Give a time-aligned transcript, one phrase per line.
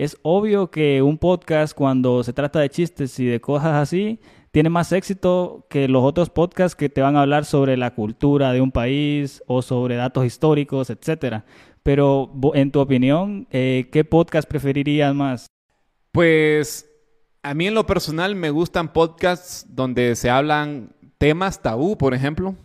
[0.00, 4.18] es obvio que un podcast cuando se trata de chistes y de cosas así,
[4.50, 8.50] tiene más éxito que los otros podcasts que te van a hablar sobre la cultura
[8.54, 11.44] de un país o sobre datos históricos, etcétera.
[11.82, 15.48] Pero en tu opinión, eh, ¿qué podcast preferirías más?
[16.12, 16.88] Pues
[17.42, 22.56] a mí en lo personal me gustan podcasts donde se hablan temas tabú, por ejemplo,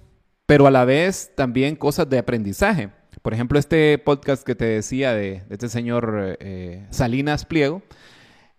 [0.45, 2.91] pero a la vez también cosas de aprendizaje.
[3.21, 7.81] Por ejemplo, este podcast que te decía de, este señor eh, Salinas Pliego,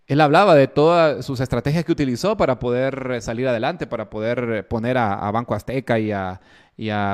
[0.07, 4.97] él hablaba de todas sus estrategias que utilizó para poder salir adelante, para poder poner
[4.97, 6.39] a, Banco Azteca y a,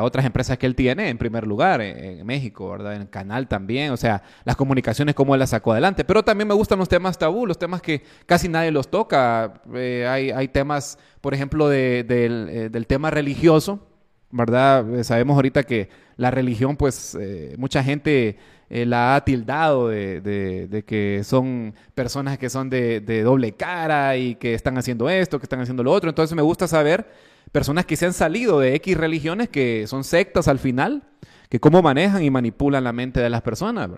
[0.04, 2.94] otras empresas que él tiene en primer lugar en, México, ¿verdad?
[2.94, 6.04] En el canal también, o sea, las comunicaciones, cómo él las sacó adelante.
[6.04, 9.62] Pero también me gustan los temas tabú, los temas que casi nadie los toca.
[9.74, 13.93] Eh, hay, temas, por ejemplo, eh, del tema religioso,
[14.34, 15.00] ¿verdad?
[15.00, 17.18] Eh, sabemos ahorita que la religión, pues,
[17.58, 18.38] mucha gente
[18.76, 24.56] eh, la ha tildado de, que son personas que son de, doble cara y que
[24.56, 26.10] están haciendo esto, que están haciendo lo otro.
[26.10, 27.08] Entonces me gusta saber
[27.52, 31.04] personas que se han salido de X religiones, que son sectas al final,
[31.50, 33.92] que cómo manejan y manipulan la mente de las personas.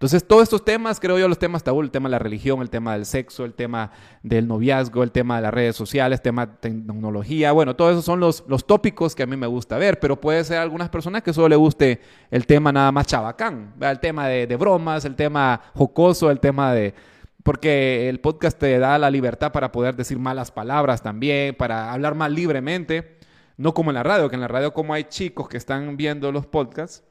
[0.00, 2.70] Entonces, todos estos temas, creo yo, los temas tabú, el tema de la religión, el
[2.70, 3.90] tema del sexo, el tema
[4.22, 8.06] del noviazgo, el tema de las redes sociales, el tema de tecnología, bueno, todos esos
[8.06, 10.88] son los, los tópicos que a mí me gusta ver, pero puede ser a algunas
[10.88, 15.04] personas que solo le guste el tema nada más chabacán, el tema de, de bromas,
[15.04, 16.94] el tema jocoso, el tema de,
[17.42, 22.14] porque el podcast te da la libertad para poder decir malas palabras también, para hablar
[22.14, 23.18] más libremente,
[23.58, 26.32] no como en la radio, que en la radio como hay chicos que están viendo
[26.32, 27.04] los podcasts,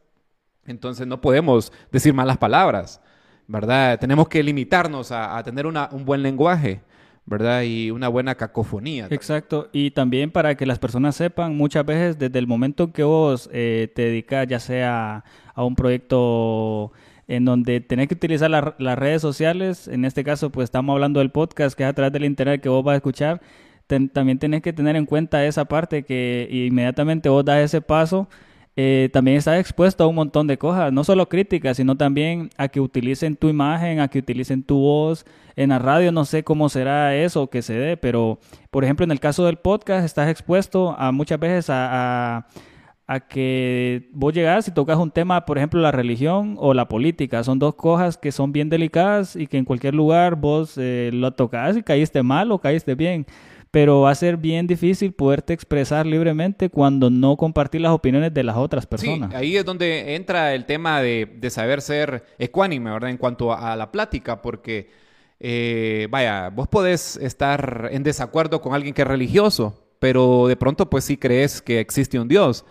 [0.72, 3.02] entonces no podemos decir malas palabras,
[3.48, 4.00] ¿verdad?
[4.00, 6.82] Tenemos que limitarnos a, tener un buen lenguaje.
[7.26, 7.62] ¿verdad?
[7.62, 9.06] Y una buena cacofonía.
[9.12, 9.70] Exacto.
[9.72, 13.92] Y también para que las personas sepan, muchas veces desde el momento que vos eh,
[13.94, 16.92] te dedicas ya sea a un proyecto
[17.28, 21.30] en donde tenés que utilizar las redes sociales, en este caso pues estamos hablando del
[21.30, 23.40] podcast que es a través del internet que vos vas a escuchar,
[23.86, 28.28] también tenés que tener en cuenta esa parte que inmediatamente vos das ese paso,
[28.82, 32.70] eh, también estás expuesto a un montón de cosas, no solo críticas, sino también a
[32.70, 35.26] que utilicen tu imagen, a que utilicen tu voz.
[35.58, 38.40] En la radio no sé cómo será eso que se dé, pero
[38.72, 42.48] por ejemplo en el caso del podcast estás expuesto a muchas veces a,
[43.28, 47.44] que vos llegas y tocas un tema, por ejemplo la religión o la política.
[47.44, 51.34] Son dos cosas que son bien delicadas y que en cualquier lugar vos eh, lo
[51.34, 53.26] tocas y caíste mal o caíste bien
[53.72, 58.44] pero va a ser bien difícil poderte expresar libremente cuando no compartir las opiniones de
[58.44, 59.30] las otras personas.
[59.30, 63.10] Sí, ahí es donde entra el tema de, saber ser ecuánime, ¿verdad?
[63.12, 64.90] En cuanto a, la plática, porque,
[65.40, 70.90] eh, vaya, vos podés estar en desacuerdo con alguien que es religioso, pero de pronto
[70.90, 72.66] pues sí crees que existe un Dios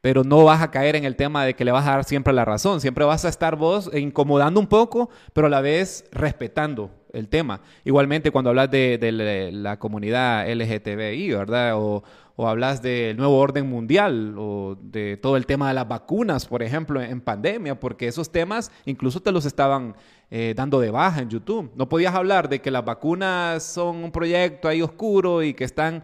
[0.00, 2.32] pero no vas a caer en el tema de que le vas a dar siempre
[2.32, 2.80] la razón.
[2.80, 7.60] Siempre vas a estar vos incomodando un poco, pero a la vez respetando el tema.
[7.84, 11.72] Igualmente cuando hablas de, la comunidad LGTBI, ¿verdad?
[11.76, 12.02] O,
[12.38, 17.02] hablas del nuevo orden mundial o de todo el tema de las vacunas, por ejemplo,
[17.02, 19.94] en pandemia, porque esos temas incluso te los estaban
[20.30, 21.70] eh, dando de baja en YouTube.
[21.74, 26.02] No podías hablar de que las vacunas son un proyecto ahí oscuro y que están...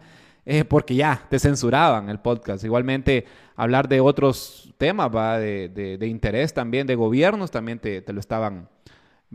[0.49, 2.63] Eh, porque ya te censuraban el podcast.
[2.63, 3.25] Igualmente,
[3.57, 5.37] hablar de otros temas, ¿va?
[5.39, 8.69] De, interés también, de gobiernos, también te, te lo estaban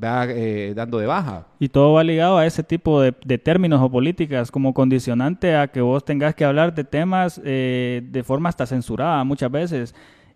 [0.01, 1.49] eh, dando de baja.
[1.59, 5.83] Y todo va ligado a ese tipo de, términos o políticas como condicionante a que
[5.83, 9.95] vos tengas que hablar de temas eh, de forma hasta censurada muchas veces.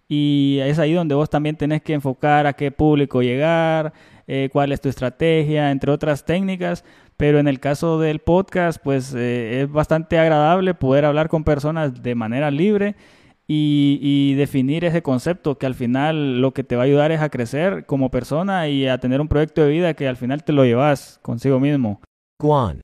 [0.08, 3.94] Y es ahí donde vos también tenés que enfocar a qué público llegar,
[4.26, 6.84] eh, cuál es tu estrategia, entre otras técnicas.
[7.16, 12.14] Pero en el caso del podcast, pues es bastante agradable poder hablar con personas de
[12.14, 12.94] manera libre
[13.48, 17.30] y, definir ese concepto que al final lo que te va a ayudar es a
[17.30, 20.64] crecer como persona y a tener un proyecto de vida que al final te lo
[20.64, 22.00] llevas consigo mismo.
[22.40, 22.80] Guan.